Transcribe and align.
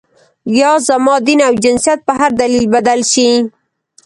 یا 0.59 0.71
زما 0.87 1.15
دین 1.25 1.39
او 1.47 1.53
جنسیت 1.63 1.99
په 2.07 2.13
هر 2.19 2.31
دلیل 2.41 2.65
بدل 2.75 2.99
شي. 3.11 3.29